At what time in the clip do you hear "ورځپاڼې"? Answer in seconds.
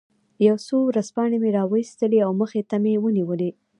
0.89-1.37